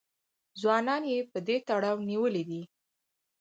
ځوانان 0.61 1.03
یې 1.11 1.19
په 1.31 1.39
دې 1.47 1.57
تړاو 1.67 2.05
نیولي 2.09 2.43
دي 2.49 2.61